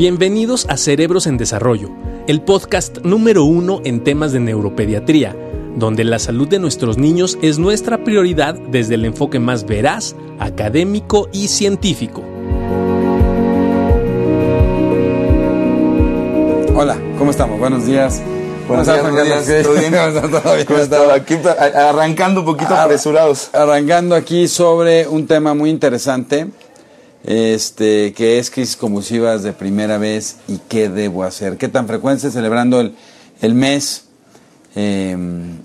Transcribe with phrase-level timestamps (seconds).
[0.00, 1.90] Bienvenidos a Cerebros en Desarrollo,
[2.26, 5.36] el podcast número uno en temas de neuropediatría,
[5.76, 11.28] donde la salud de nuestros niños es nuestra prioridad desde el enfoque más veraz, académico
[11.34, 12.22] y científico.
[16.74, 17.60] Hola, ¿cómo estamos?
[17.60, 18.22] Buenos días.
[18.68, 19.62] Buenos días, buenos días.
[19.64, 20.64] ¿Todo bien?
[20.66, 21.12] ¿Cómo está?
[21.12, 21.34] Aquí
[21.74, 23.50] arrancando un poquito apresurados.
[23.52, 26.46] Arrancando aquí sobre un tema muy interesante,
[27.24, 31.56] este, que es crisis convulsivas de primera vez y qué debo hacer.
[31.56, 32.94] ¿Qué tan frecuente celebrando el,
[33.40, 34.04] el mes
[34.74, 35.58] em,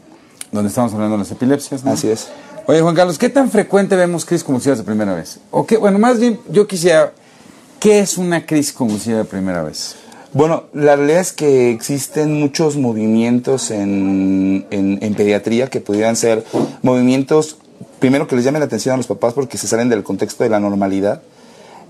[0.51, 1.85] donde estamos hablando de las epilepsias?
[1.85, 2.27] Así es.
[2.67, 5.39] Oye, Juan Carlos, ¿qué tan frecuente vemos crisis convulsivas de primera vez?
[5.51, 7.13] O qué, bueno, más bien yo quisiera,
[7.79, 9.95] ¿qué es una crisis convulsiva de primera vez?
[10.33, 16.43] Bueno, la realidad es que existen muchos movimientos en, en, pediatría que pudieran ser
[16.81, 17.57] movimientos,
[17.99, 20.49] primero que les llamen la atención a los papás porque se salen del contexto de
[20.49, 21.21] la normalidad.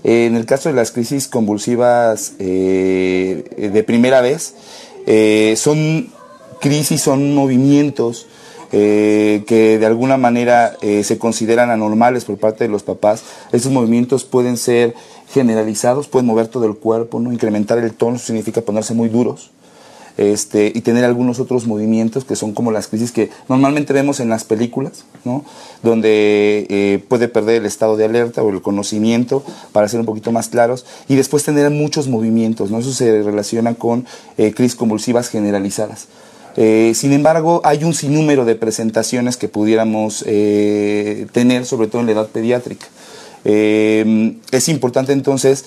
[0.08, 4.54] En el caso de las crisis convulsivas eh, de primera vez,
[5.04, 6.10] eh, son
[6.60, 8.28] crisis, son movimientos
[8.70, 13.24] eh, que de alguna manera se consideran anormales por parte de los papás.
[13.50, 14.94] Esos movimientos pueden ser
[15.32, 17.32] generalizados, pueden mover todo el cuerpo, ¿no?
[17.32, 19.50] incrementar el tono significa ponerse muy duros.
[20.16, 24.30] Este, y tener algunos otros movimientos que son como las crisis que normalmente vemos en
[24.30, 25.44] las películas, ¿no?
[25.82, 30.32] donde eh, puede perder el estado de alerta o el conocimiento para ser un poquito
[30.32, 32.78] más claros y después tener muchos movimientos, ¿no?
[32.78, 34.06] eso se relaciona con
[34.38, 36.08] eh, crisis convulsivas generalizadas.
[36.56, 42.12] Eh, sin embargo, hay un sinnúmero de presentaciones que pudiéramos tener, sobre todo en la
[42.12, 42.86] edad pediátrica.
[43.48, 45.64] Eh, es importante entonces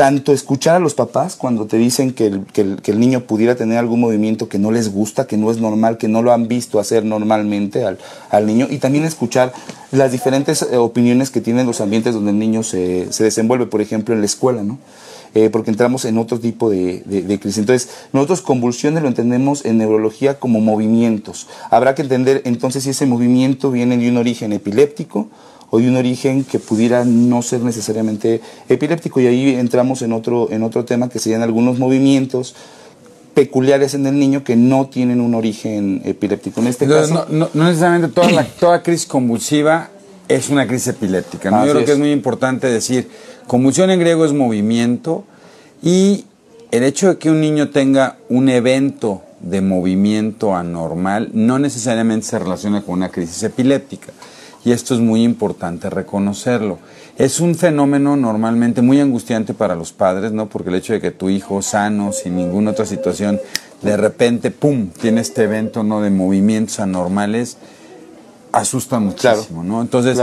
[0.00, 4.48] tanto escuchar a los papás cuando te dicen que el, niño pudiera tener algún movimiento
[4.48, 7.84] que no les gusta, que no es normal, que no lo han visto hacer normalmente
[7.84, 9.52] al, niño, y también escuchar
[9.92, 14.14] las diferentes eh, opiniones que tienen los ambientes donde el niño se, desenvuelve, por ejemplo,
[14.14, 14.78] en la escuela, ¿no?
[15.34, 17.58] Eh, porque entramos en otro tipo de, de, crisis.
[17.58, 21.46] Entonces, nosotros convulsiones lo entendemos en neurología como movimientos.
[21.70, 25.28] Habrá que entender entonces si ese movimiento viene de un origen epiléptico,
[25.70, 29.20] o de un origen que pudiera no ser necesariamente epiléptico.
[29.20, 32.54] Y ahí entramos en otro, en otro tema que serían algunos movimientos
[33.34, 36.60] peculiares en el niño que no tienen un origen epiléptico.
[36.60, 39.90] En este caso, no, necesariamente toda, toda crisis convulsiva
[40.28, 41.50] es una crisis epiléptica.
[41.50, 41.64] ¿no?
[41.64, 43.08] Yo creo que es muy importante decir,
[43.46, 45.24] convulsión en griego es movimiento
[45.82, 46.24] y
[46.72, 52.38] el hecho de que un niño tenga un evento de movimiento anormal no necesariamente se
[52.38, 54.12] relaciona con una crisis epiléptica
[54.64, 56.78] y esto es muy importante reconocerlo.
[57.16, 60.48] Es un fenómeno normalmente muy angustiante para los padres, ¿no?
[60.48, 63.40] Porque el hecho de que tu hijo sano, sin ninguna otra situación,
[63.82, 67.56] de repente, ¡pum!, tiene este evento, ¿no?, de movimientos anormales,
[68.52, 69.80] asusta muchísimo, ¿no?
[69.80, 70.18] Entonces,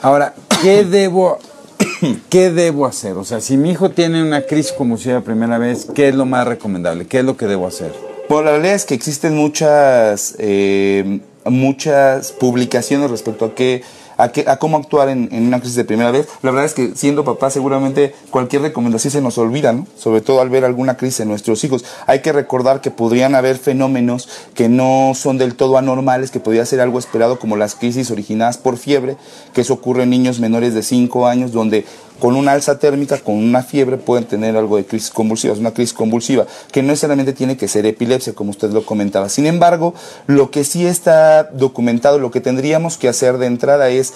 [0.00, 1.38] ahora, ¿qué debo,
[2.30, 3.16] ¿qué debo hacer?
[3.16, 6.24] O sea, si mi hijo tiene una crisis convulsiva la primera vez, ¿qué es lo
[6.24, 7.06] más recomendable?
[7.06, 7.92] ¿Qué es lo que debo hacer?
[8.28, 10.34] Bueno, la realidad es que existen muchas...
[10.38, 13.82] Eh, muchas publicaciones respecto a qué
[14.16, 16.28] a, qué, a cómo actuar en, en, una crisis de primera vez.
[16.42, 19.86] La verdad es que siendo papá seguramente cualquier recomendación se nos olvida, ¿no?
[19.96, 21.84] Sobre todo al ver alguna crisis en nuestros hijos.
[22.06, 26.66] Hay que recordar que podrían haber fenómenos que no son del todo anormales, que podría
[26.66, 29.16] ser algo esperado como las crisis originadas por fiebre,
[29.52, 31.84] que eso ocurre en niños menores de 5 años, donde
[32.22, 35.74] con una alza térmica, con una fiebre, pueden tener algo de crisis convulsiva, es una
[35.74, 39.28] crisis convulsiva, que no necesariamente tiene que ser epilepsia, como usted lo comentaba.
[39.28, 39.92] Sin embargo,
[40.28, 44.14] lo que sí está documentado, lo que tendríamos que hacer de entrada es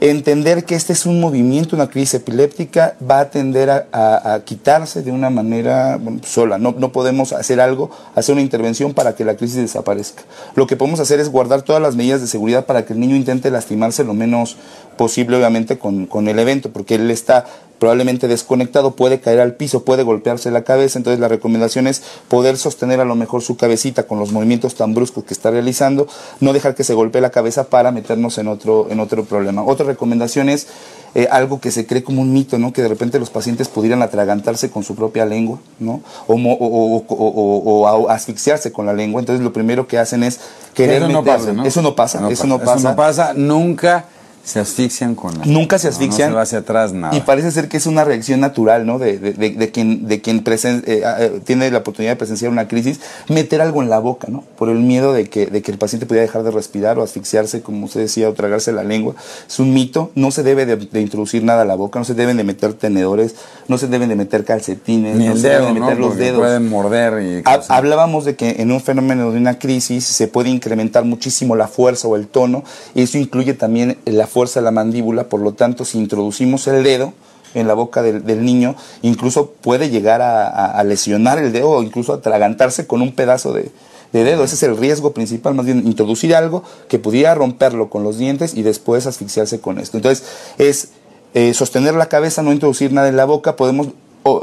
[0.00, 5.10] entender que este es un movimiento, una crisis epiléptica, va a tender a, quitarse de
[5.10, 6.58] una manera sola.
[6.58, 10.22] No, no, podemos hacer algo, hacer una intervención para que la crisis desaparezca.
[10.54, 13.16] Lo que podemos hacer es guardar todas las medidas de seguridad para que el niño
[13.16, 14.56] intente lastimarse lo menos
[14.96, 17.46] posible, obviamente, con, con el evento, porque él está
[17.78, 22.56] probablemente desconectado, puede caer al piso, puede golpearse la cabeza, entonces la recomendación es poder
[22.56, 26.06] sostener a lo mejor su cabecita con los movimientos tan bruscos que está realizando,
[26.40, 29.62] no dejar que se golpee la cabeza para meternos en otro, en otro problema.
[29.62, 30.66] Otra recomendación es
[31.14, 32.74] eh, algo que se cree como un mito, ¿no?
[32.74, 36.02] Que de repente los pacientes pudieran atragantarse con su propia lengua, ¿no?
[36.26, 39.20] O, asfixiarse con la lengua.
[39.20, 40.40] Entonces lo primero que hacen es
[40.74, 41.64] querer eso no pasa, ¿no?
[41.64, 42.74] Eso no pasa, eso no pasa.
[42.74, 44.04] Eso no pasa nunca
[44.46, 45.44] se asfixian con la...
[45.44, 46.30] Nunca se asfixian.
[46.30, 47.16] No, hacia atrás nada.
[47.16, 49.00] Y parece ser que es una reacción natural, ¿no?
[49.00, 52.68] De, de, de, quien, de quien eh, ah, eh, tiene la oportunidad de presenciar una
[52.68, 54.44] crisis, meter algo en la boca, ¿no?
[54.56, 57.60] Por el miedo de que, de que el paciente pudiera dejar de respirar o asfixiarse,
[57.60, 59.16] como usted decía, o tragarse la lengua.
[59.48, 60.12] Es un mito.
[60.14, 63.34] No se debe de, introducir nada a la boca, no se deben de meter tenedores,
[63.66, 66.38] no se deben de meter calcetines, Ni no se deben de meter los dedos.
[66.38, 67.42] pueden morder y...
[67.68, 72.06] Hablábamos de que en un fenómeno de una crisis se puede incrementar muchísimo la fuerza
[72.06, 72.62] o el tono,
[72.94, 76.82] y eso incluye también la fuerza de la mandíbula por lo tanto, si introducimos el
[76.84, 77.14] dedo,
[77.54, 82.86] en la boca del, niño, incluso puede llegar a, lesionar el dedo o incluso atragantarse
[82.86, 83.70] con un pedazo de,
[84.12, 84.44] dedo.
[84.44, 88.54] Ese es el riesgo principal, más bien introducir algo que pudiera romperlo con los dientes
[88.54, 89.96] y después asfixiarse con esto.
[89.96, 90.26] Entonces,
[90.58, 90.90] es
[91.32, 93.88] eh, sostener la cabeza, no introducir nada en la boca, podemos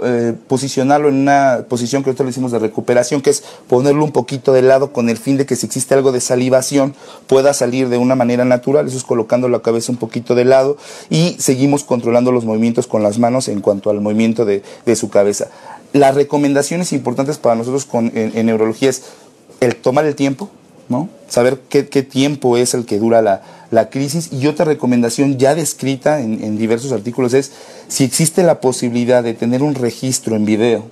[0.04, 4.12] eh, posicionarlo en una posición que nosotros le decimos de recuperación, que es ponerlo un
[4.12, 6.96] poquito de lado con el fin de que si existe algo de salivación
[7.28, 10.78] pueda salir de una manera natural, eso es colocando la cabeza un poquito de lado
[11.10, 14.64] y seguimos controlando los movimientos con las manos en cuanto al movimiento de,
[14.96, 15.48] su cabeza.
[15.92, 19.04] Las recomendaciones importantes para nosotros en, neurología es
[19.60, 20.50] el tomar el tiempo,
[21.28, 26.58] saber qué, tiempo es el que dura la, crisis y otra recomendación ya descrita en
[26.58, 27.52] diversos artículos es
[27.88, 30.84] si existe la posibilidad de tener un registro en video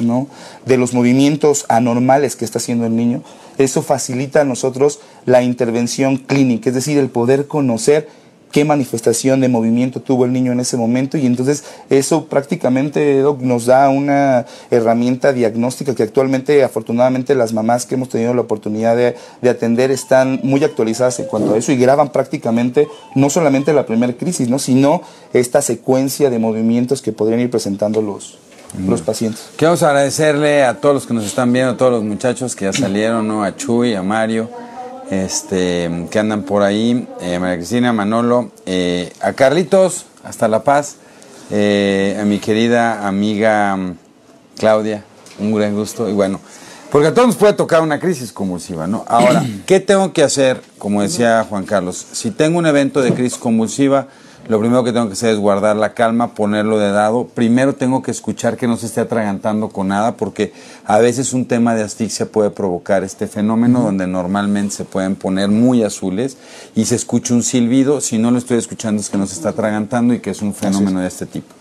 [0.00, 0.28] ¿no?
[0.64, 3.22] de los movimientos anormales que está haciendo el niño,
[3.58, 8.08] eso facilita a nosotros la intervención clínica, es decir, el poder conocer
[8.52, 13.66] qué manifestación de movimiento tuvo el niño en ese momento y entonces eso prácticamente nos
[13.66, 19.14] da una herramienta diagnóstica que actualmente afortunadamente las mamás que hemos tenido la oportunidad de,
[19.48, 24.12] atender están muy actualizadas en cuanto a eso y graban prácticamente no solamente la primera
[24.12, 24.58] crisis, ¿no?
[24.58, 25.02] sino
[25.32, 28.38] esta secuencia de movimientos que podrían ir presentando los,
[28.86, 29.50] los pacientes.
[29.56, 32.72] Queremos agradecerle a todos los que nos están viendo, a todos los muchachos que ya
[32.72, 33.44] salieron, ¿no?
[33.44, 34.48] a Chuy, a Mario
[35.10, 40.96] este, que andan por ahí, eh, María Cristina, Manolo, eh, a Carlitos, hasta La Paz,
[41.50, 43.98] eh, a mi querida amiga mm,
[44.58, 45.04] Claudia,
[45.38, 46.40] un gran gusto, y bueno,
[46.90, 49.04] porque a todos nos puede tocar una crisis convulsiva, ¿no?
[49.06, 50.60] Ahora, ¿qué tengo que hacer?
[50.78, 54.08] Como decía Juan Carlos, si tengo un evento de crisis convulsiva,
[54.48, 57.26] lo primero que tengo que hacer es guardar la calma, ponerlo de dado.
[57.26, 60.52] Primero tengo que escuchar que no se esté atragantando con nada, porque
[60.84, 65.48] a veces un tema de asfixia puede provocar este fenómeno donde normalmente se pueden poner
[65.48, 66.36] muy azules
[66.74, 68.00] y se escucha un silbido.
[68.00, 70.54] Si no lo estoy escuchando es que no se está atragantando y que es un
[70.54, 71.54] fenómeno de este tipo.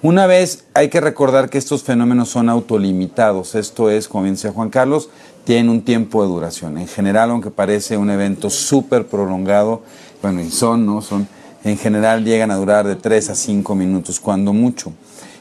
[0.00, 3.54] Una vez hay que recordar que estos fenómenos son autolimitados.
[3.54, 5.10] Esto es, como bien decía Juan Carlos,
[5.44, 6.78] tienen un tiempo de duración.
[6.78, 9.82] En general, aunque parece un evento súper prolongado,
[10.20, 11.02] bueno, y son, ¿no?
[11.02, 11.28] Son
[11.64, 14.92] en general llegan a durar de 3 a 5 minutos, cuando mucho.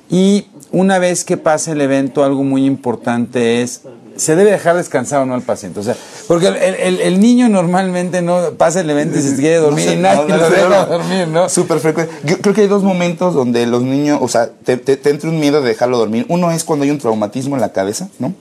[0.10, 3.82] Y una vez que pasa el evento, algo muy importante es
[4.16, 5.80] se debe dejar descansar o no al paciente.
[5.80, 5.96] O sea,
[6.28, 10.50] porque el, niño normalmente no pasa el evento y se quiere dormir y nadie lo
[10.50, 11.50] deja dormir, ¿no?
[11.50, 12.14] Súper frecuente.
[12.24, 15.40] Yo creo que hay dos momentos donde los niños, o sea, te, te, entra un
[15.40, 16.26] miedo de dejarlo dormir.
[16.30, 18.34] Uno es cuando hay un traumatismo en la cabeza, ¿no?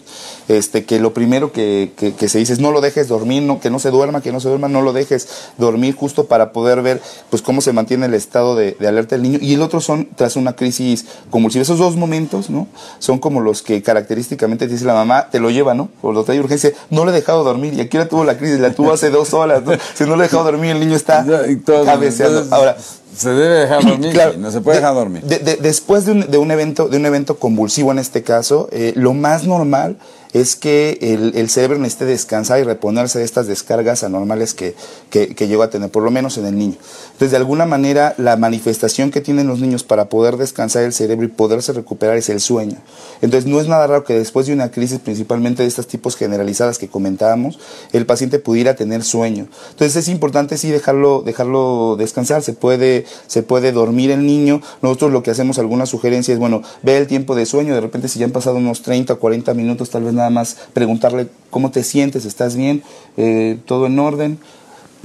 [0.50, 3.70] Este, que lo primero que, que, se dice es no lo dejes dormir, no, que
[3.70, 7.00] no se duerma, que no se duerma, no lo dejes dormir justo para poder ver
[7.30, 9.38] pues cómo se mantiene el estado de, de alerta del niño.
[9.40, 11.62] Y el otro son tras una crisis convulsiva.
[11.62, 12.66] Esos dos momentos, ¿no?
[12.98, 15.88] Son como los que característicamente te dice la mamá, te lo lleva ¿no?
[16.00, 17.74] Por lo trae urgencia, no le he dejado dormir.
[17.74, 19.62] Y aquí la tuvo la crisis, la tuvo hace dos horas.
[19.94, 21.24] Si no le he dejado dormir, el niño está
[21.84, 22.44] cabeceando.
[22.50, 22.76] Ahora,
[23.16, 25.22] se debe dejar dormir, no se puede dejar dormir.
[25.22, 29.14] después de un, de un, evento, de un evento convulsivo en este caso, eh, lo
[29.14, 29.96] más normal
[30.32, 34.74] es que el, el, cerebro necesite descansar y reponerse de estas descargas anormales que,
[35.10, 36.76] que, que, llegó a tener, por lo menos en el niño.
[37.12, 41.26] Entonces, de alguna manera, la manifestación que tienen los niños para poder descansar el cerebro
[41.26, 42.76] y poderse recuperar es el sueño.
[43.22, 46.78] Entonces, no es nada raro que después de una crisis, principalmente de estos tipos generalizadas
[46.78, 47.58] que comentábamos,
[47.92, 49.48] el paciente pudiera tener sueño.
[49.70, 54.62] Entonces, es importante sí dejarlo, dejarlo descansar, se puede, se puede dormir el niño.
[54.80, 58.08] Nosotros lo que hacemos, alguna sugerencia es, bueno, ve el tiempo de sueño, de repente
[58.08, 61.70] si ya han pasado unos 30 o 40 minutos, tal vez nada más preguntarle cómo
[61.70, 62.82] te sientes, estás bien,
[63.16, 64.38] eh, todo en orden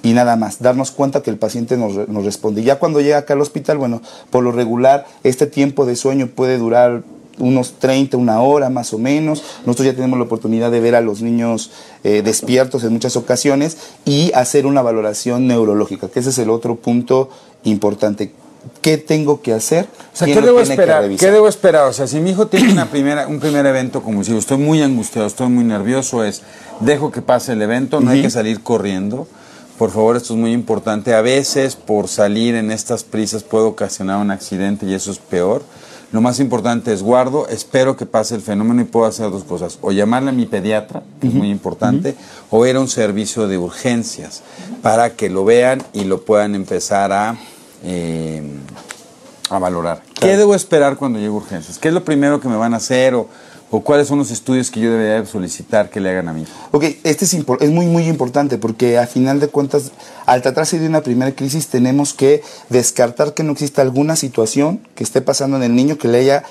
[0.03, 2.61] y nada más, darnos cuenta que el paciente nos, responde.
[2.61, 6.59] Ya cuando llega acá al hospital, bueno, por lo regular, este tiempo de sueño puede
[6.59, 7.01] durar
[7.39, 9.43] unos 30, una hora más o menos.
[9.65, 11.71] Nosotros ya tenemos la oportunidad de ver a los niños
[12.03, 16.75] eh, despiertos en muchas ocasiones y hacer una valoración neurológica, que ese es el otro
[16.75, 17.29] punto
[17.63, 18.31] importante.
[18.81, 19.87] ¿Qué tengo que hacer?
[20.13, 21.09] O sea, ¿qué debo esperar?
[21.09, 21.87] ¿Qué debo esperar?
[21.87, 24.81] O sea, si mi hijo tiene una primera, un primer evento como si estoy muy
[24.81, 26.41] angustiado, estoy muy nervioso, es
[26.79, 29.27] dejo que pase el evento, no hay que salir corriendo.
[29.77, 31.13] Por favor, esto es muy importante.
[31.13, 35.63] A veces, por salir en estas prisas, puede ocasionar un accidente y eso es peor.
[36.11, 39.79] Lo más importante es guardo, espero que pase el fenómeno y puedo hacer dos cosas.
[39.81, 42.15] O llamarle a mi pediatra, que es muy importante,
[42.49, 44.41] o ir a un servicio de urgencias
[44.81, 47.37] para que lo vean y lo puedan empezar a
[47.85, 48.41] eh,
[49.49, 50.01] a valorar.
[50.19, 51.77] ¿Qué debo esperar cuando llegue a urgencias?
[51.77, 53.27] ¿Qué es lo primero que me van a hacer o,
[53.83, 56.45] cuáles son los estudios que yo debería solicitar que le hagan a mí?
[56.71, 59.91] Ok, este es, es muy, muy importante porque a final de cuentas,
[60.25, 65.03] al tratarse de una primera crisis, tenemos que descartar que no exista alguna situación que
[65.03, 66.45] esté pasando en el niño que le haya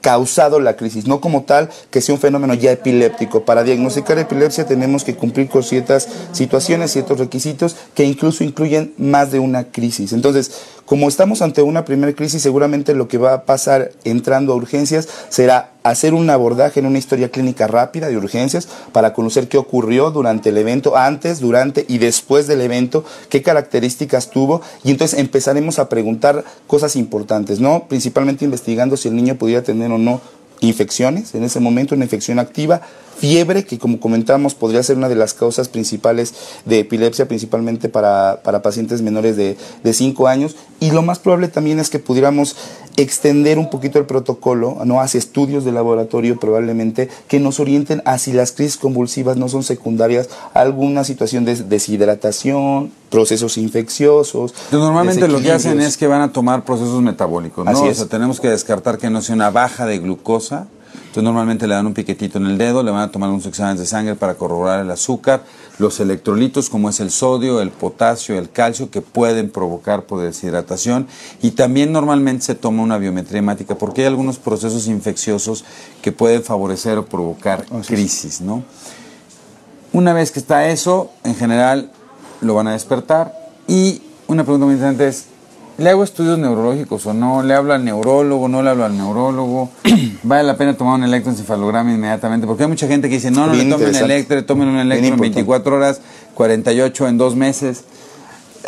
[0.00, 3.44] causado la crisis, no como tal que sea un fenómeno ya epiléptico.
[3.44, 9.30] Para diagnosticar epilepsia tenemos que cumplir con ciertas situaciones, ciertos requisitos que incluso incluyen más
[9.30, 10.12] de una crisis.
[10.12, 10.52] Entonces,
[10.90, 15.08] Como estamos ante una primera crisis, seguramente lo que va a pasar entrando a urgencias
[15.28, 20.10] será hacer un abordaje en una historia clínica rápida de urgencias para conocer qué ocurrió
[20.10, 25.78] durante el evento, antes, durante y después del evento, qué características tuvo y entonces empezaremos
[25.78, 27.84] a preguntar cosas importantes, ¿no?
[27.88, 30.20] Principalmente investigando si el niño pudiera tener o no
[30.58, 32.80] infecciones, en ese momento una infección activa,
[33.20, 36.32] fiebre, que como comentamos podría ser una de las causas principales
[36.64, 39.56] de epilepsia, principalmente para, pacientes menores de
[39.92, 42.56] 5 años, y lo más probable también es que pudiéramos
[42.96, 45.00] extender un poquito el protocolo ¿no?
[45.00, 49.62] hacia estudios de laboratorio probablemente que nos orienten a si las crisis convulsivas no son
[49.62, 54.54] secundarias a alguna situación de deshidratación, procesos infecciosos.
[54.72, 57.82] Normalmente lo que hacen es que van a tomar procesos metabólicos, ¿no?
[57.82, 60.66] O sea, tenemos que descartar que no sea una baja de glucosa.
[61.00, 63.80] Entonces normalmente le dan un piquetito en el dedo, le van a tomar unos exámenes
[63.80, 65.42] de sangre para corroborar el azúcar,
[65.78, 71.08] los electrolitos como es el sodio, el potasio, el calcio que pueden provocar por deshidratación
[71.42, 75.64] y también normalmente se toma una biometría hemática porque hay algunos procesos infecciosos
[76.00, 78.62] que pueden favorecer o provocar crisis, ¿no?
[79.92, 81.90] Una vez que está eso, en general
[82.40, 83.34] lo van a despertar.
[83.66, 85.26] Y una pregunta muy interesante es,
[85.80, 87.42] ¿le hago estudios neurológicos o no?
[87.42, 88.48] ¿Le hablo al neurólogo?
[88.48, 89.70] ¿No le hablo al neurólogo?
[90.22, 92.46] ¿Vale la pena tomar un electroencefalograma inmediatamente?
[92.46, 95.20] Porque hay mucha gente que dice, no, no le tomen electro, tomen un electro en
[95.20, 96.00] 24 horas,
[96.34, 97.84] 48 en dos meses.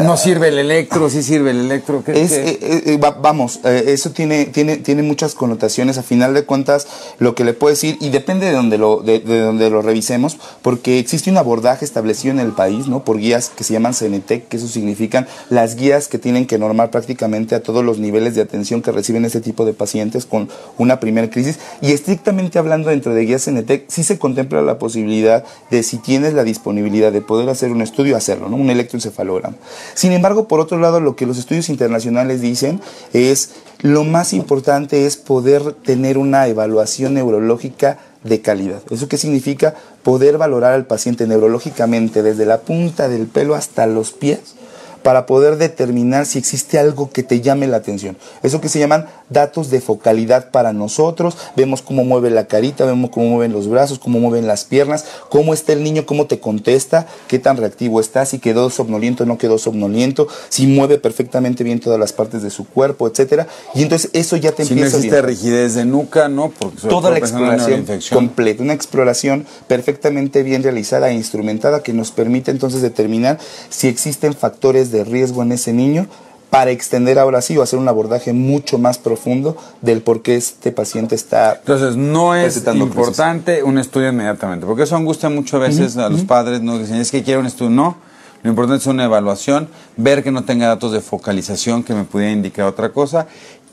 [0.01, 2.03] No sirve el electro, sí sirve el electro.
[2.07, 5.99] Es, eh, eh, eh, vamos, eso tiene, tiene, tiene muchas connotaciones.
[5.99, 6.87] A final de cuentas,
[7.19, 10.99] lo que le puedo decir, y depende de donde lo, de, donde lo revisemos, porque
[10.99, 13.05] existe un abordaje establecido en el país, ¿no?
[13.05, 16.91] Por guías que se llaman CNTEC, que eso significan las guías que tienen que normar
[16.91, 21.01] prácticamente a todos los niveles de atención que reciben este tipo de pacientes con una
[21.01, 21.59] primera crisis.
[21.83, 26.33] Y estrictamente hablando dentro de guías CNTEC, sí se contempla la posibilidad de si tienes
[26.33, 28.57] la disponibilidad de poder hacer un estudio, hacerlo, ¿no?
[28.57, 29.57] Un electroencefalograma.
[29.95, 32.81] Sin embargo, por otro lado, lo que los estudios internacionales dicen
[33.13, 38.81] es lo más importante es poder tener una evaluación neurológica de calidad.
[38.91, 39.75] ¿Eso qué significa?
[40.03, 44.55] Poder valorar al paciente neurológicamente desde la punta del pelo hasta los pies
[45.03, 48.17] para poder determinar si existe algo que te llame la atención.
[48.43, 51.37] Eso que se llaman datos de focalidad para nosotros.
[51.57, 55.55] Vemos cómo mueve la carita, vemos cómo mueven los brazos, cómo mueven las piernas, cómo
[55.55, 59.39] está el niño, cómo te contesta, qué tan reactivo está, si quedó somnoliento o no
[59.39, 63.49] quedó somnoliento, si mueve perfectamente bien todas las partes de su cuerpo, etcétera.
[63.75, 65.01] Y entonces eso ya te empieza a.
[65.01, 66.51] Si no existe rigidez de nuca, ¿no?
[66.51, 72.51] Porque Toda la exploración completa, una exploración perfectamente bien realizada e instrumentada que nos permite
[72.51, 73.39] entonces determinar
[73.71, 76.07] si existen factores de riesgo en ese niño
[76.53, 80.71] para extender ahora sí o hacer un abordaje mucho más profundo del por qué este
[80.71, 81.55] paciente está.
[81.55, 86.25] Entonces, no es importante un estudio inmediatamente, porque eso angustia mucho a veces a los
[86.25, 86.79] padres, ¿no?
[86.79, 87.71] dicen, es que quiero un estudio.
[87.71, 87.97] No,
[88.43, 92.33] lo importante es una evaluación, ver que no tenga datos de focalización que me pudiera
[92.33, 93.27] indicar otra cosa.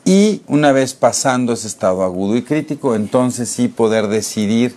[0.05, 4.73] Y una vez pasando ese estado agudo y crítico, entonces sí poder decidir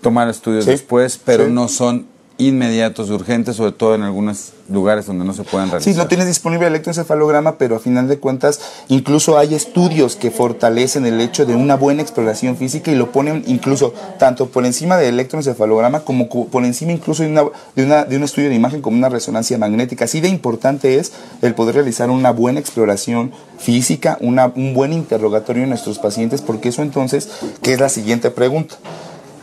[0.00, 2.06] tomar estudios después, pero no son
[2.38, 5.92] inmediatos, urgentes, sobre todo en algunos lugares donde no se pueden realizar.
[5.92, 10.30] Sí, no tienes disponible el electroencefalograma, pero a final de cuentas incluso hay estudios que
[10.30, 14.96] fortalecen el hecho de una buena exploración física y lo ponen incluso tanto por encima
[14.96, 17.44] del electroencefalograma como por encima incluso de, una,
[17.76, 20.06] de, una, de un estudio de imagen como una resonancia magnética.
[20.06, 21.12] Así de importante es
[21.42, 26.70] el poder realizar una buena exploración física, una, un buen interrogatorio en nuestros pacientes, porque
[26.70, 27.28] eso entonces,
[27.62, 28.76] ¿qué es la siguiente pregunta?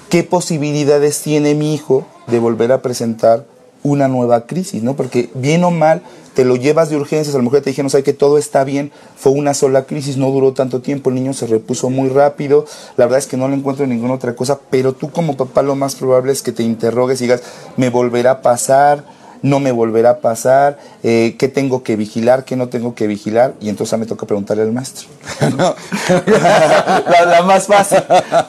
[0.09, 3.45] ¿Qué posibilidades tiene mi hijo de volver a presentar
[3.83, 4.95] una nueva crisis, ¿no?
[4.95, 6.01] Porque bien o mal
[6.33, 8.91] te lo llevas de urgencias, a lo mejor te dijeron, sabe que todo está bien,
[9.15, 12.65] fue una sola crisis, no duró tanto tiempo, el niño se repuso muy rápido,
[12.97, 15.75] la verdad es que no le encuentro ninguna otra cosa, pero tú como papá lo
[15.75, 17.43] más probable es que te interrogues y digas,
[17.77, 19.03] ¿me volverá a pasar?
[19.41, 23.53] No me volverá a pasar, eh, qué tengo que vigilar, qué no tengo que vigilar,
[23.61, 25.07] y entonces me toca preguntarle al maestro.
[25.49, 25.75] la,
[27.45, 27.99] más fácil,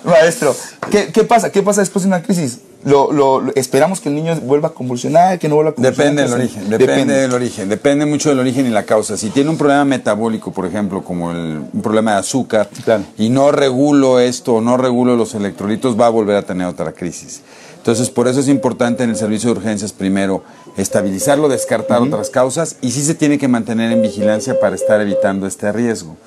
[0.04, 0.54] maestro,
[0.90, 1.50] ¿qué, ¿qué, pasa?
[1.50, 2.60] ¿Qué pasa después de una crisis?
[2.82, 6.14] Lo, lo, esperamos que el niño vuelva a convulsionar, que no vuelva a convulsionar.
[6.14, 9.18] Depende del origen, depende, del origen, depende mucho del origen y la causa.
[9.18, 12.70] Si tiene un problema metabólico, por ejemplo, como el, un problema de azúcar,
[13.18, 17.42] y no regulo esto, no regulo los electrolitos, va a volver a tener otra crisis.
[17.80, 20.44] Entonces, por eso es importante en el servicio de urgencias primero
[20.76, 25.46] estabilizarlo, descartar otras causas y sí se tiene que mantener en vigilancia para estar evitando
[25.46, 26.18] este riesgo.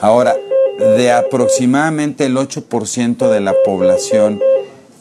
[0.00, 0.36] Ahora,
[0.78, 4.40] de aproximadamente el 8% de la población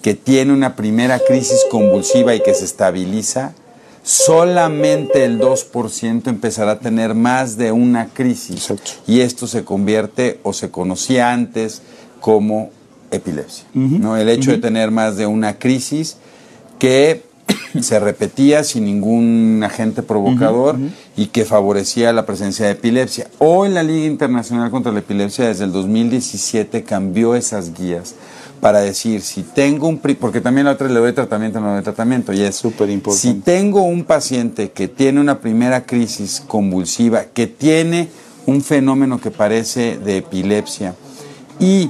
[0.02, 3.54] que tiene una primera crisis convulsiva y que se estabiliza,
[4.02, 8.74] solamente el 2% empezará a tener más de una crisis.
[9.06, 11.84] Y esto se convierte o se conocía antes
[12.20, 12.72] como
[13.12, 13.66] epilepsia.
[13.74, 14.18] ¿no?
[14.18, 16.18] El hecho de tener más de una crisis
[16.78, 17.24] que
[17.82, 20.78] se repetía sin ningún agente provocador
[21.16, 23.28] y que favorecía la presencia de epilepsia.
[23.40, 28.16] Hoy la Liga Internacional contra la Epilepsia desde el 2017 cambió esas guías
[28.60, 32.34] para decir si tengo un porque también la otra le doy tratamiento no doy tratamiento
[32.34, 37.48] y es súper importante si tengo un paciente que tiene una primera crisis convulsiva que
[37.48, 38.10] tiene
[38.46, 40.94] un fenómeno que parece de epilepsia
[41.58, 41.90] y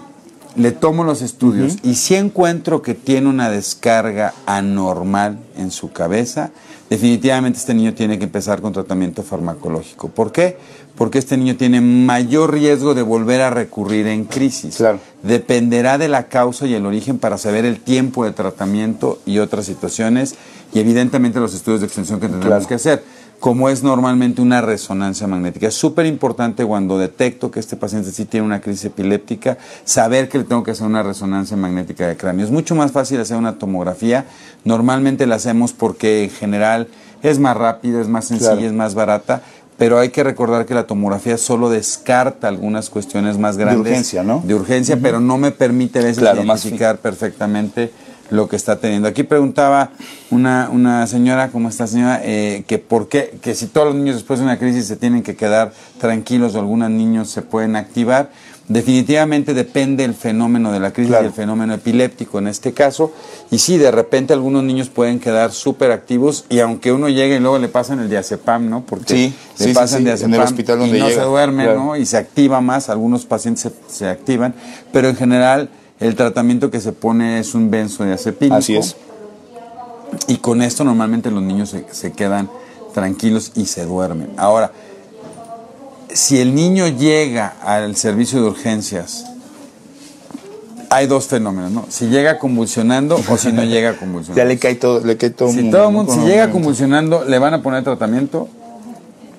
[0.55, 6.51] le tomo los estudios y si encuentro que tiene una descarga anormal en su cabeza,
[6.89, 10.09] definitivamente este niño tiene que empezar con tratamiento farmacológico.
[10.09, 10.57] ¿Por qué?
[10.95, 14.77] Porque este niño tiene mayor riesgo de volver a recurrir en crisis.
[14.77, 14.99] Claro.
[15.23, 19.65] Dependerá de la causa y el origen para saber el tiempo de tratamiento y otras
[19.65, 20.35] situaciones
[20.73, 23.03] y evidentemente los estudios de extensión que tendremos que hacer
[23.39, 25.67] como es normalmente una resonancia magnética.
[25.67, 30.39] Es súper importante cuando detecto que este paciente sí tiene una crisis epiléptica, saber que
[30.39, 32.45] le tengo que hacer una resonancia magnética de cráneo.
[32.45, 34.25] Es mucho más fácil hacer una tomografía.
[34.65, 36.87] Normalmente la hacemos porque en general
[37.23, 39.41] es más rápida, es más sencilla, es más barata.
[39.77, 43.85] Pero hay que recordar que la tomografía solo descarta algunas cuestiones más grandes.
[43.85, 44.43] De urgencia, ¿no?
[44.45, 47.89] De urgencia, pero no me permite a veces identificar perfectamente
[48.29, 49.07] lo que está teniendo.
[49.07, 49.91] Aquí preguntaba
[50.29, 54.15] una, una señora, como esta señora, eh, que por qué, que si todos los niños
[54.15, 58.29] después de una crisis se tienen que quedar tranquilos o algunos niños se pueden activar.
[58.67, 63.11] Definitivamente depende el fenómeno de la crisis y el fenómeno epiléptico en este caso.
[63.49, 67.39] Y sí, de repente algunos niños pueden quedar súper activos y aunque uno llegue y
[67.39, 68.85] luego le pasan el diazepam, ¿no?
[68.85, 71.95] Porque sí, le pasan diazepam en el hospital donde y no se duerme, ¿no?
[71.95, 74.53] Y se activa más, algunos pacientes se, se activan,
[74.93, 78.55] pero en general el tratamiento que se pone es un benzodiazepínico.
[78.55, 78.95] Así es.
[80.27, 82.49] Y con esto normalmente los niños se, quedan
[82.93, 84.31] tranquilos y se duermen.
[84.37, 84.71] Ahora,
[86.11, 89.25] si el niño llega al servicio de urgencias,
[90.89, 91.85] hay dos fenómenos, ¿no?
[91.89, 94.41] Si llega convulsionando o si no llega convulsionando.
[94.41, 95.51] Ya le cae todo, le cae todo.
[95.51, 98.49] Si todo el mundo, si llega convulsionando, le van a poner tratamiento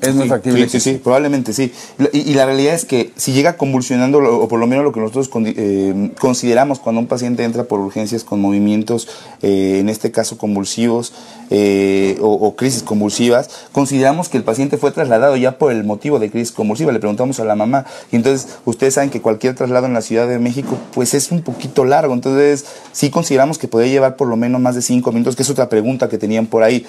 [0.00, 0.68] es muy factible.
[0.68, 1.72] Sí, sí, probablemente sí.
[2.12, 5.30] Y, la realidad es que si llega convulsionando, o por lo menos lo que nosotros
[5.56, 9.08] eh, consideramos cuando un paciente entra por urgencias con movimientos,
[9.42, 11.12] eh, en este caso convulsivos
[11.50, 16.30] eh, o, crisis convulsivas, consideramos que el paciente fue trasladado ya por el motivo de
[16.30, 16.92] crisis convulsiva.
[16.92, 17.86] Le preguntamos a la mamá.
[18.12, 21.42] Y entonces, ustedes saben que cualquier traslado en la Ciudad de México, pues es un
[21.42, 22.14] poquito largo.
[22.14, 25.50] Entonces, sí consideramos que podría llevar por lo menos más de cinco minutos, que es
[25.50, 26.86] otra pregunta que tenían por ahí.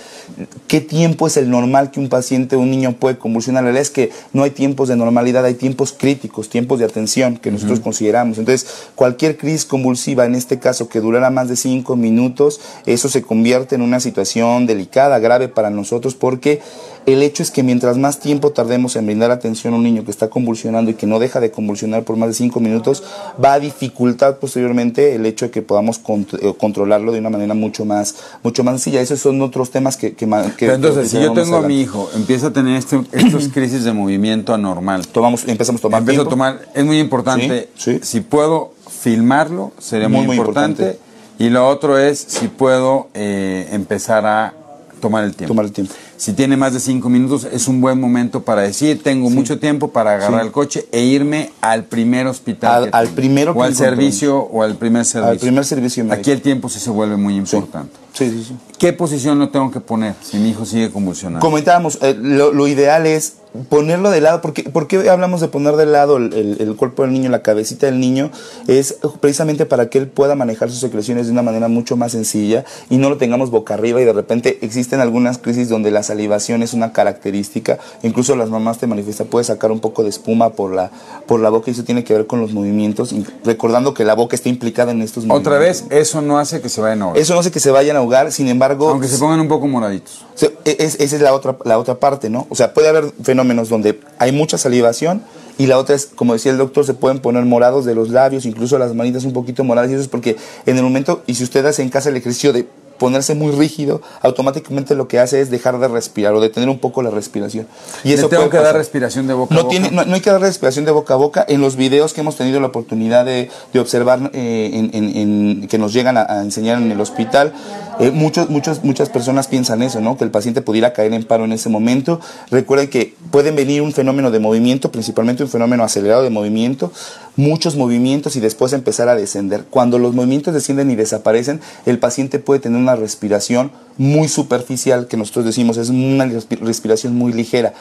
[0.67, 3.63] ¿Qué tiempo es el normal que un paciente, un niño puede convulsionar.
[3.63, 7.35] La realidad es que no hay tiempos de normalidad, hay tiempos críticos, tiempos de atención
[7.35, 8.37] que nosotros consideramos.
[8.37, 13.23] Entonces, cualquier crisis convulsiva, en este caso, que durara más de cinco minutos, eso se
[13.23, 16.61] convierte en una situación delicada, grave para nosotros, porque
[17.05, 20.11] el hecho es que mientras más tiempo tardemos en brindar atención a un niño que
[20.11, 23.03] está convulsionando y que no deja de convulsionar por más de cinco minutos,
[23.43, 27.85] va a dificultar posteriormente el hecho de que podamos eh, controlarlo de una manera mucho
[27.85, 29.01] más, mucho más sencilla.
[29.01, 30.13] Esos son otros temas que...
[30.13, 30.25] que,
[30.61, 34.53] entonces, si yo tengo a mi hijo, empieza a tener este, estos crisis de movimiento
[34.53, 35.07] anormal.
[35.07, 40.25] Tomamos, empezamos a tomar Empiezo a tomar, es muy importante, si puedo filmarlo, sería muy,
[40.35, 40.99] importante.
[41.39, 44.53] Y lo otro es si puedo eh, empezar a
[44.99, 45.53] tomar el tiempo.
[45.53, 45.93] Tomar el tiempo.
[46.21, 49.87] Si tiene más de cinco minutos, es un buen momento para decir, tengo mucho tiempo
[49.87, 52.91] para agarrar el coche e irme al primer hospital.
[52.91, 55.31] Al, primero O al servicio, o al primer servicio.
[55.31, 57.97] Al primer servicio Aquí el tiempo sí se vuelve muy importante.
[58.13, 58.55] Sí, sí, sí.
[58.77, 61.43] ¿Qué posición lo tengo que poner si mi hijo sigue convulsionando?
[61.43, 63.37] Comentábamos, eh, lo, ideal es
[63.69, 67.29] ponerlo de lado, porque ¿por qué hablamos de poner de lado el, cuerpo del niño,
[67.29, 68.31] la cabecita del niño?
[68.67, 72.63] Es precisamente para que él pueda manejar sus secreciones de una manera mucho más sencilla
[72.89, 76.63] y no lo tengamos boca arriba y de repente existen algunas crisis donde la salivación
[76.63, 80.73] es una característica, incluso las mamás te manifiestan, puede sacar un poco de espuma por
[80.73, 80.89] la,
[81.27, 84.35] por la boca y eso tiene que ver con los movimientos, recordando que la boca
[84.35, 85.53] está implicada en estos movimientos.
[85.53, 87.21] Otra vez, eso no hace que se vayan a ahogar.
[87.21, 88.89] Eso no hace que se vayan a ahogar, sin embargo...
[88.89, 90.25] Aunque se pongan un poco moraditos.
[90.65, 92.47] E, esa es la otra, la otra parte, ¿no?
[92.49, 95.21] O sea, puede haber fenómenos donde hay mucha salivación
[95.57, 98.45] y la otra es, como decía el doctor, se pueden poner morados de los labios,
[98.45, 101.43] incluso las manitas un poquito moradas y eso es porque en el momento, y si
[101.43, 102.67] usted hace en casa el ejercicio de
[103.01, 107.01] ponerse muy rígido, automáticamente lo que hace es dejar de respirar o detener un poco
[107.01, 107.65] la respiración.
[108.03, 109.71] Y eso tengo que dar respiración de boca no a boca.
[109.71, 111.43] Tiene, no, hay que dar respiración de boca a boca.
[111.49, 116.15] En los videos que hemos tenido la oportunidad de, observar, eh, en, que nos llegan
[116.15, 117.53] a, enseñar en el hospital,
[118.01, 120.17] eh, muchos, muchos, muchas personas piensan eso, ¿no?
[120.17, 122.19] que el paciente pudiera caer en paro en ese momento.
[122.49, 126.91] Recuerden que pueden venir un fenómeno de movimiento, principalmente un fenómeno acelerado de movimiento,
[127.35, 129.65] muchos movimientos y después empezar a descender.
[129.69, 135.17] Cuando los movimientos descienden y desaparecen, el paciente puede tener una respiración muy superficial, que
[135.17, 137.73] nosotros decimos es una respiración muy ligera.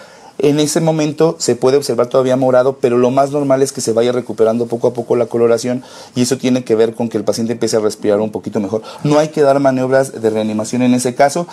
[0.43, 3.93] En ese momento se puede observar todavía morado, pero lo más normal es que se
[3.93, 5.83] vaya recuperando poco a poco la coloración
[6.15, 8.83] y eso tiene que ver con que el paciente empiece a respirar un poquito mejor.
[9.05, 11.47] No hay que dar maniobras de reanimación en ese caso,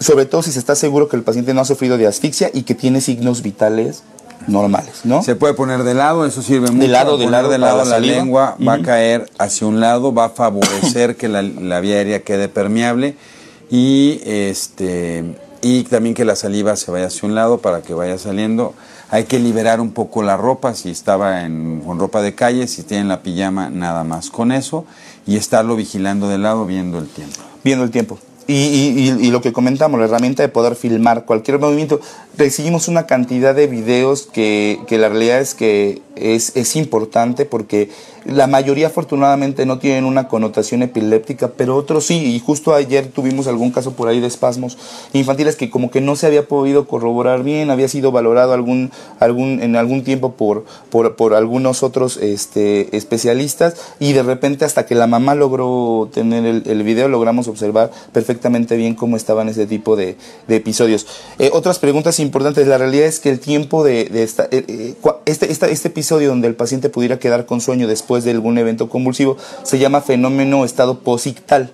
[0.00, 2.62] sobre todo si se está seguro que el paciente no ha sufrido de asfixia y
[2.62, 4.02] que tiene signos vitales
[4.48, 5.22] normales, ¿no?
[5.22, 6.82] Se puede poner de lado, eso sirve mucho.
[6.82, 10.26] De lado, de lado, de lado la, lengua va a caer hacia un lado, va
[10.26, 13.16] a favorecer que la, la, vía aérea quede permeable
[13.70, 18.18] y este y también que la saliva se vaya hacia un lado para que vaya
[18.18, 18.74] saliendo.
[19.10, 22.82] Hay que liberar un poco la ropa, si estaba en, con ropa de calle, si
[22.82, 24.84] tienen la pijama, nada más con eso,
[25.24, 27.40] y estarlo vigilando de lado viendo el tiempo.
[27.62, 28.18] Viendo el tiempo.
[28.46, 32.00] Y, lo que comentamos, la herramienta de poder filmar cualquier movimiento.
[32.36, 37.90] Recibimos una cantidad de videos que, que la realidad es que es, es importante porque
[38.24, 42.34] la mayoría afortunadamente no tienen una connotación epiléptica, pero otros sí.
[42.34, 44.78] Y justo ayer tuvimos algún caso por ahí de espasmos
[45.12, 49.60] infantiles que como que no se había podido corroborar bien, había sido valorado algún, algún,
[49.62, 54.94] en algún tiempo por, por, por algunos otros este, especialistas y de repente hasta que
[54.94, 58.31] la mamá logró tener el, el video logramos observar perfectamente
[58.76, 60.16] bien cómo estaban ese tipo de,
[60.48, 61.06] episodios.
[61.38, 64.94] Eh, otras preguntas importantes, la realidad es que el tiempo de, esta, eh, eh,
[65.26, 69.36] este, este episodio donde el paciente pudiera quedar con sueño después de algún evento convulsivo,
[69.62, 71.72] se llama fenómeno estado posictal.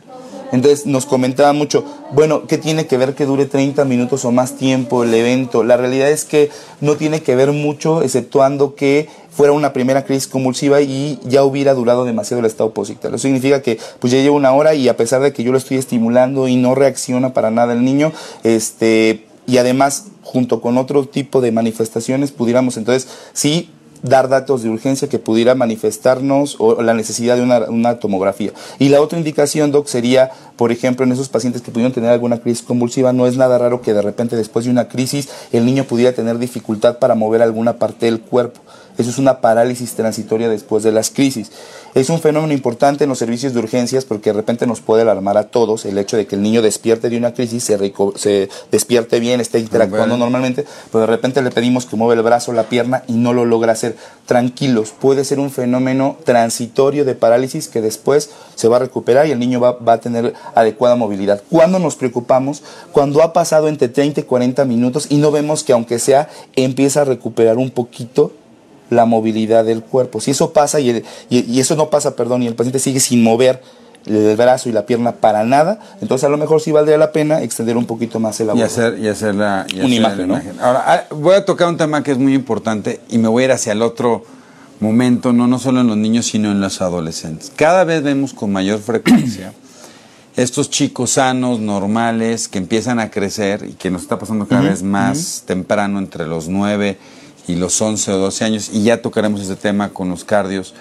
[0.53, 4.57] Entonces nos comentaba mucho, bueno, ¿qué tiene que ver que dure 30 minutos o más
[4.57, 5.63] tiempo el evento?
[5.63, 10.27] La realidad es que no tiene que ver mucho, exceptuando que fuera una primera crisis
[10.27, 13.15] convulsiva y ya hubiera durado demasiado el estado posictal.
[13.15, 15.59] Eso significa que pues ya lleva una hora y a pesar de que yo lo
[15.59, 21.07] estoy estimulando y no reacciona para nada el niño, este y además junto con otro
[21.07, 23.71] tipo de manifestaciones pudiéramos entonces sí
[24.03, 28.53] dar datos de urgencia que pudiera manifestarnos o la necesidad de una, tomografía.
[28.79, 32.39] Y la otra indicación, Doc, sería, por ejemplo, en esos pacientes que pudieron tener alguna
[32.39, 35.85] crisis convulsiva, no es nada raro que de repente después de una crisis el niño
[35.85, 38.61] pudiera tener dificultad para mover alguna parte del cuerpo.
[38.99, 41.53] Eso es una parálisis transitoria después de las crisis.
[41.95, 45.39] Es un fenómeno importante en los servicios de urgencias porque de repente nos puede alarmar
[45.39, 49.21] a todos el hecho de que el niño despierte de una crisis, se, se despierte
[49.21, 53.05] bien, esté interactuando normalmente, pero de repente le pedimos que mueva el brazo, la pierna
[53.07, 53.97] y no lo logra hacer.
[54.27, 59.31] Tranquilos, puede ser un fenómeno transitorio de parálisis que después se va a recuperar y
[59.31, 61.43] el niño va, va a tener adecuada movilidad.
[61.49, 62.65] ¿Cuándo nos preocupamos?
[62.93, 67.03] Cuando ha pasado entre 30 y 40 minutos y no vemos que aunque sea empieza
[67.03, 68.33] a recuperar un poquito
[68.91, 70.21] la movilidad del cuerpo.
[70.21, 73.63] Si eso pasa y, y, eso no pasa, perdón, y el paciente sigue sin mover
[74.07, 77.43] el brazo y la pierna para nada, entonces a lo mejor sí valdría la pena
[77.43, 81.35] extender un poquito más el Y hacer, y hacer la, Una imagen, Ahora, ah, voy
[81.35, 83.83] a tocar un tema que es muy importante y me voy a ir hacia el
[83.83, 84.25] otro
[84.81, 87.53] momento, no, no solo en los niños, sino en los adolescentes.
[87.55, 89.53] Cada vez vemos con mayor frecuencia
[90.37, 94.83] estos chicos sanos, normales, que empiezan a crecer y que nos está pasando cada vez
[94.83, 96.97] más temprano, entre los 9
[97.49, 100.75] y los 11 o 12 años, y ya tocaremos ese tema con los cardios,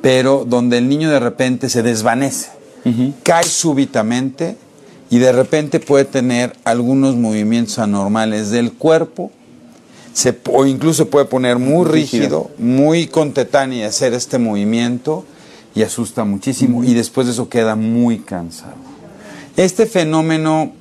[0.00, 2.50] pero donde el niño de repente se desvanece,
[3.22, 4.56] cae súbitamente
[5.10, 9.30] y de repente puede tener algunos movimientos anormales del cuerpo,
[10.12, 15.24] se, o incluso puede poner muy rígido, muy contetáneo y hacer este movimiento
[15.74, 18.74] y asusta muchísimo y después de eso queda muy cansado.
[19.56, 20.72] Este fenómeno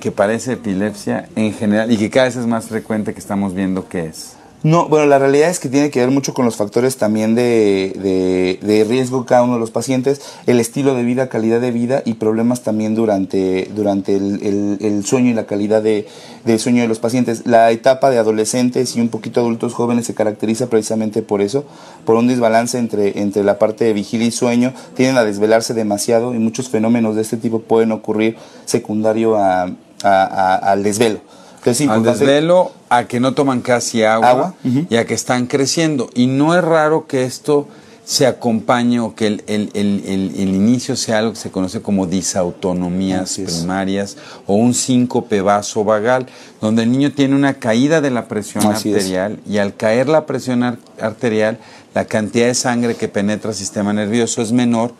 [0.00, 3.88] que parece epilepsia en general y que cada vez es más frecuente que estamos viendo
[3.88, 4.33] que es.
[4.64, 8.58] No, bueno, la realidad es que tiene que ver mucho con los factores también de,
[8.62, 12.14] de, riesgo cada uno de los pacientes, el estilo de vida, calidad de vida y
[12.14, 16.06] problemas también durante, durante el, el, sueño y la calidad de,
[16.58, 17.42] sueño de los pacientes.
[17.44, 21.66] La etapa de adolescentes y un poquito adultos jóvenes se caracteriza precisamente por eso,
[22.06, 26.34] por un desbalance entre, entre la parte de vigilia y sueño, tienden a desvelarse demasiado
[26.34, 29.68] y muchos fenómenos de este tipo pueden ocurrir secundario a,
[30.02, 31.20] al desvelo
[31.88, 36.10] al desvelo, a que no toman casi agua, y a que están creciendo.
[36.14, 37.68] Y no es raro que esto
[38.04, 42.06] se acompañe o que el, el, el, el inicio sea algo que se conoce como
[42.06, 46.26] disautonomías primarias o un síncope vagal,
[46.60, 50.62] donde el niño tiene una caída de la presión arterial y al caer la presión
[51.00, 51.58] arterial,
[51.94, 54.92] la cantidad de sangre que penetra el sistema nervioso es menor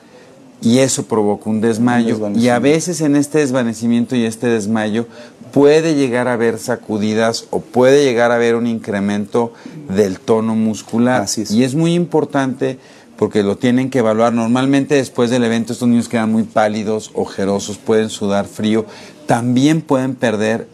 [0.62, 2.30] y eso provoca un desmayo.
[2.34, 5.06] y a veces en este desvanecimiento y este desmayo
[5.54, 9.52] puede llegar a haber sacudidas o puede llegar a haber un incremento
[9.88, 11.26] del tono muscular.
[11.48, 12.80] Y es muy importante
[13.16, 14.32] porque lo tienen que evaluar.
[14.32, 18.84] Normalmente después del evento estos niños quedan muy pálidos, ojerosos, pueden sudar frío,
[19.26, 20.66] también pueden perder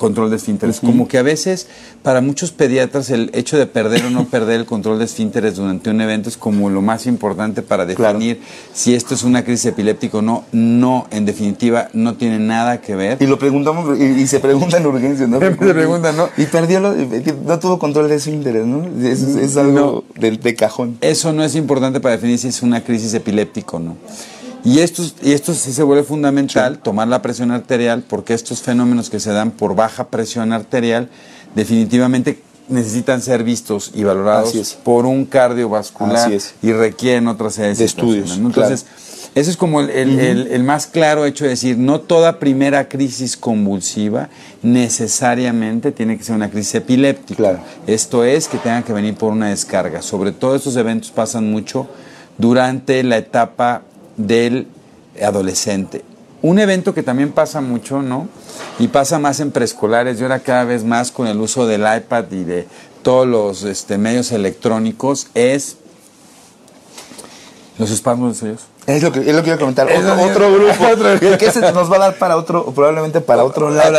[0.00, 0.80] control de esfínteres.
[0.80, 1.66] Como que a veces,
[2.02, 5.90] para muchos pediatras, el hecho de perder o no perder el control de esfínteres durante
[5.90, 8.40] un evento es como lo más importante para definir
[8.72, 10.44] si esto es una crisis epiléptica o no.
[10.52, 13.18] No, en definitiva, no tiene nada que ver.
[13.20, 15.38] Y lo preguntamos, y, se pregunta en urgencia, ¿no?
[15.40, 16.30] se pregunta, ¿no?
[16.38, 18.88] Y perdió, no tuvo control de esfínteres, ¿no?
[19.06, 20.96] Es, algo de, de, cajón.
[21.02, 23.96] Eso no es importante para definir si es una crisis epiléptica o no.
[24.64, 29.10] Y esto, y esto sí se vuelve fundamental, tomar la presión arterial, porque estos fenómenos
[29.10, 31.08] que se dan por baja presión arterial
[31.54, 36.30] definitivamente necesitan ser vistos y valorados por un cardiovascular
[36.62, 38.36] y requieren otra serie de, estudios.
[38.36, 38.86] Entonces,
[39.34, 44.28] eso es como el, más claro hecho de decir, no toda primera crisis convulsiva
[44.62, 47.60] necesariamente tiene que ser una crisis epiléptica.
[47.86, 50.02] Esto es que tenga que venir por una descarga.
[50.02, 51.88] Sobre todo estos eventos pasan mucho
[52.38, 53.82] durante la etapa
[54.26, 54.66] del
[55.22, 56.04] adolescente.
[56.42, 58.28] Un evento que también pasa mucho, ¿no?
[58.78, 62.24] Y pasa más en preescolares y ahora cada vez más con el uso del iPad
[62.30, 62.66] y de
[63.02, 65.76] todos los este, medios electrónicos es
[67.78, 68.60] los espasmos de sueños.
[68.86, 69.86] Es lo que, es lo que iba a comentar.
[69.86, 71.38] Otro, grupo.
[71.38, 73.98] que ese nos va a dar para otro, probablemente para otro lado.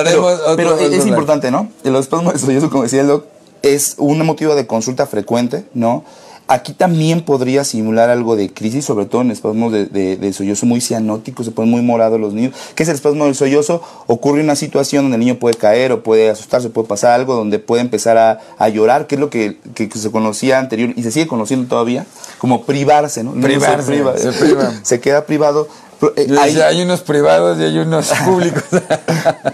[0.55, 1.69] pero, es, importante, ¿no?
[1.83, 3.25] Los espasmos de como decía el doc,
[3.61, 6.03] es un motivo de consulta frecuente, ¿no?
[6.51, 10.81] Aquí también podría simular algo de crisis, sobre todo en espasmos de, de, sollozo muy
[10.81, 12.53] cianótico, se ponen muy morados los niños.
[12.75, 13.81] ¿Qué es el espasmo del sollozo?
[14.07, 17.59] Ocurre una situación donde el niño puede caer o puede asustarse, puede pasar algo, donde
[17.59, 19.59] puede empezar a, llorar, que es lo que,
[19.95, 22.05] se conocía anterior y se sigue conociendo todavía,
[22.37, 23.31] como privarse, ¿no?
[23.31, 23.85] Privarse,
[24.17, 25.69] se, priva, se queda privado
[26.15, 28.63] eh, hay, unos privados y hay unos públicos.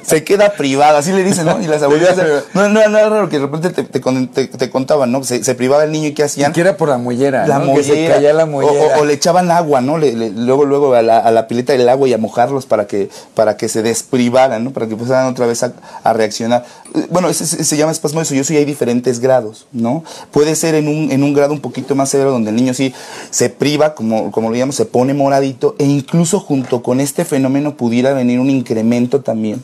[0.04, 1.62] se queda privado, así le dicen, ¿no?
[1.62, 2.18] Y las abuelitas.
[2.54, 5.24] no, no, no, raro que de repente te, te, contaban, ¿no?
[5.24, 6.54] Se, privaba el niño y ¿qué hacían?
[6.54, 7.46] Que era por la mollera.
[7.48, 7.76] La ¿no?
[7.84, 8.98] se caía la mollera.
[8.98, 9.98] O, le echaban agua, ¿no?
[9.98, 13.58] luego, luego a la, a la, pileta del agua y a mojarlos para que, para
[13.58, 14.72] que se desprivaran, ¿no?
[14.72, 15.74] Para que empezaran otra vez a,
[16.14, 16.64] reaccionar.
[16.96, 20.04] Eh, bueno, ese, se llama espasmo de sollozo y hay diferentes grados, ¿no?
[20.32, 22.94] Puede ser en un, en un grado un poquito más severo donde el niño sí
[23.32, 27.76] se priva, como, como lo llamamos, se pone moradito e incluso junto con este fenómeno
[27.76, 29.64] pudiera venir un incremento también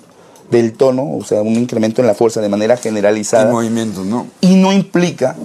[0.52, 3.50] del tono, o sea, un incremento en la fuerza de manera generalizada.
[3.50, 4.28] Y movimientos, ¿no?
[4.42, 5.36] Y no implica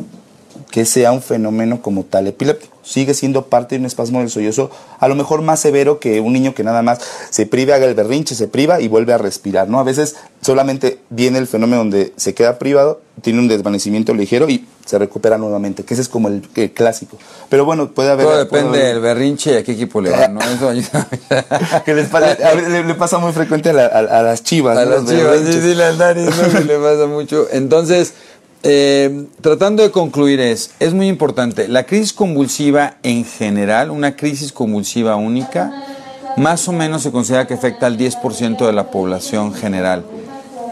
[0.70, 2.76] que sea un fenómeno como tal epiléptico.
[2.82, 6.32] Sigue siendo parte de un espasmo del sollozo, a lo mejor más severo que un
[6.32, 9.68] niño que nada más se priva, haga el berrinche, se priva y vuelve a respirar,
[9.68, 9.78] ¿no?
[9.78, 14.66] A veces solamente viene el fenómeno donde se queda privado, tiene un desvanecimiento ligero y
[14.88, 16.40] se recupera nuevamente, que ese es como el,
[16.72, 17.18] clásico.
[17.50, 18.24] Pero bueno, puede haber...
[18.24, 20.40] Todo depende del berrinche y a qué equipo le va, ¿no?
[20.40, 20.70] Eso
[21.84, 22.08] que les
[22.86, 24.78] le, pasa muy frecuente a, las chivas.
[24.78, 26.60] A las chivas, sí, sí, la ¿no?
[26.66, 27.46] le pasa mucho.
[27.52, 28.14] Entonces...
[28.64, 34.50] Eh, tratando de concluir es, es muy importante, la crisis convulsiva en general, una crisis
[34.50, 35.70] convulsiva única,
[36.36, 40.04] más o menos se considera que afecta al 10% de la población general,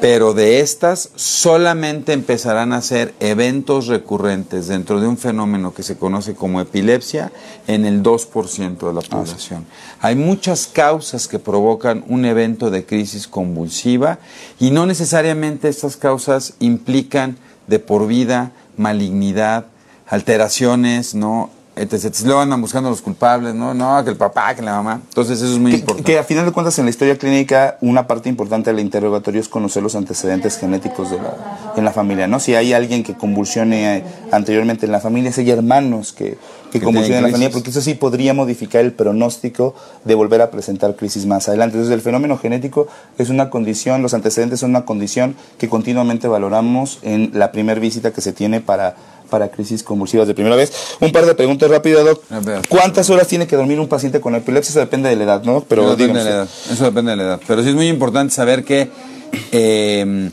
[0.01, 5.97] pero de estas solamente empezarán a ser eventos recurrentes dentro de un fenómeno que se
[5.97, 7.33] conoce como epilepsia
[7.67, 9.67] en el 2% de la ah, población.
[10.01, 14.19] Hay muchas causas que provocan un evento de crisis convulsiva
[14.59, 19.67] y no necesariamente estas causas implican de por vida, malignidad,
[20.07, 21.51] alteraciones, ¿no?
[21.77, 22.11] Etc.
[22.25, 23.75] Luego andan buscando los culpables, ¿no?
[23.75, 25.03] No, que el papá, que la mamá.
[25.09, 26.11] Entonces eso es muy importante.
[26.11, 29.49] Que a final de cuentas en la historia clínica una parte importante del interrogatorio es
[29.49, 32.41] conocer los antecedentes genéticos de la, en la familia, ¿no?
[32.41, 36.39] Si hay alguien que convulsione anteriormente en la familia, si hay hermanos que,
[36.73, 40.51] que, convulsionen en la familia, porque eso sí podría modificar el pronóstico de volver a
[40.51, 41.77] presentar crisis más adelante.
[41.77, 47.01] Entonces el fenómeno genético es una condición, los antecedentes son una condición que continuamente valoramos
[47.03, 48.97] en la primera visita que se tiene para
[49.29, 50.73] para crisis convulsivas de primera vez.
[51.01, 52.23] Un par de preguntas rápidas, Doc.
[52.69, 54.71] ¿Cuántas horas tiene que dormir un paciente con epilepsia?
[54.71, 55.63] Eso depende de la edad, ¿no?
[55.63, 56.49] Pero Eso depende de la edad.
[56.71, 57.41] Eso depende de la edad.
[57.47, 58.91] Pero sí es muy importante saber que
[59.53, 60.31] eh,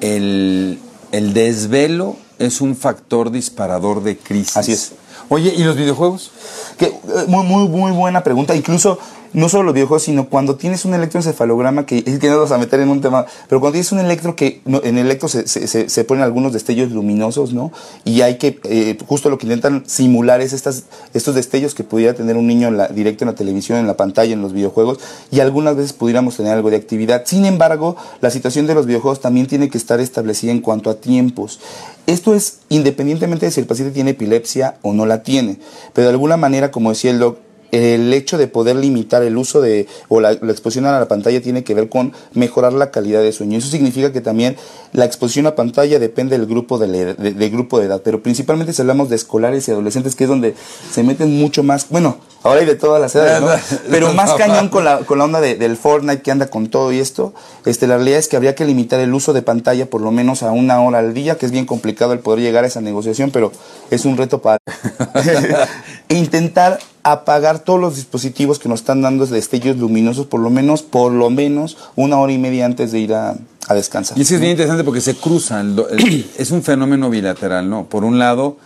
[0.00, 0.78] el,
[1.12, 4.56] el desvelo es un factor disparador de crisis.
[4.56, 4.92] Así es.
[5.28, 6.30] Oye, ¿y los videojuegos?
[6.78, 6.94] Que, eh,
[7.26, 8.54] muy, muy, muy buena pregunta.
[8.54, 8.98] Incluso
[9.32, 12.88] no solo los videojuegos, sino cuando tienes un electroencefalograma, que no vas a meter en
[12.88, 16.24] un tema, pero cuando tienes un electro que en el electro se, se, se, ponen
[16.24, 17.72] algunos destellos luminosos, ¿no?
[18.04, 22.14] Y hay que, eh, justo lo que intentan simular es estas, estos destellos que pudiera
[22.14, 24.98] tener un niño en la, directo en la televisión, en la pantalla, en los videojuegos,
[25.30, 27.22] y algunas veces pudiéramos tener algo de actividad.
[27.26, 30.94] Sin embargo, la situación de los videojuegos también tiene que estar establecida en cuanto a
[31.00, 31.60] tiempos.
[32.06, 35.58] Esto es independientemente de si el paciente tiene epilepsia o no la tiene,
[35.92, 37.38] pero de alguna manera, como decía el doc,
[37.72, 41.64] el hecho de poder limitar el uso de o la, exposición a la pantalla tiene
[41.64, 43.58] que ver con mejorar la calidad de sueño.
[43.58, 44.56] Eso significa que también
[44.92, 49.08] la exposición a pantalla depende del grupo de, grupo de edad, pero principalmente si hablamos
[49.08, 50.54] de escolares y adolescentes, que es donde
[50.90, 53.78] se meten mucho más, bueno, ahora hay de todas las edades, ¿no?
[53.90, 57.00] pero más cañón con la, con la onda del Fortnite que anda con todo y
[57.00, 57.34] esto,
[57.66, 60.42] este, la realidad es que habría que limitar el uso de pantalla por lo menos
[60.42, 63.30] a una hora al día, que es bien complicado el poder llegar a esa negociación,
[63.30, 63.52] pero
[63.90, 64.58] es un reto para
[66.14, 71.12] intentar apagar todos los dispositivos que nos están dando destellos luminosos por lo menos, por
[71.12, 73.36] lo menos una hora y media antes de ir a,
[73.70, 74.16] descansar.
[74.16, 75.76] Y eso es bien interesante porque se cruzan,
[76.38, 77.84] es un fenómeno bilateral, ¿no?
[77.84, 78.56] Por un lado,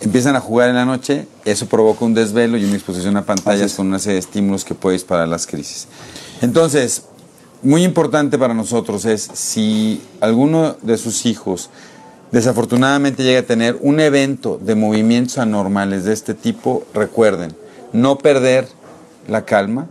[0.00, 3.74] empiezan a jugar en la noche, eso provoca un desvelo y una exposición a pantallas
[3.74, 5.88] con una serie de estímulos que puede disparar las crisis.
[6.40, 7.02] Entonces,
[7.62, 11.70] muy importante para nosotros es si alguno de sus hijos
[12.34, 17.54] desafortunadamente llega a tener un evento de movimientos anormales de este tipo, recuerden,
[17.92, 18.66] no perder
[19.28, 19.86] la calma,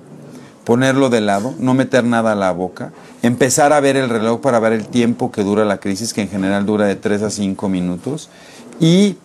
[0.65, 4.59] ponerlo de lado, no meter nada a la boca, empezar a ver el reloj para
[4.59, 7.69] ver el tiempo que dura la crisis, que en general dura de 3 a 5
[7.69, 8.29] minutos,
[8.77, 9.15] y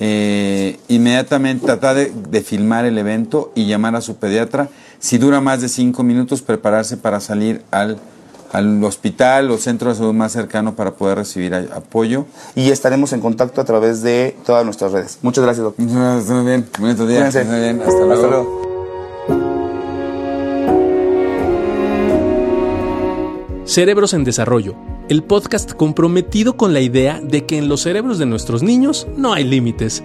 [0.00, 4.70] eh, inmediatamente tratar de, filmar el evento y llamar a su pediatra.
[4.98, 7.98] Si dura más de 5 minutos, prepararse para salir al
[8.54, 12.24] al hospital o centro de salud más cercano para poder recibir apoyo.
[12.54, 15.18] Y estaremos en contacto a través de todas nuestras redes.
[15.22, 15.84] Muchas gracias, doctor.
[15.84, 16.66] Muchas gracias, muy bien.
[16.78, 17.30] Bonito día.
[17.44, 17.80] Muy bien.
[17.80, 18.14] Hasta luego.
[18.14, 18.64] Hasta luego.
[23.66, 24.76] Cerebros en Desarrollo,
[25.08, 29.32] el podcast comprometido con la idea de que en los cerebros de nuestros niños no
[29.32, 30.04] hay límites.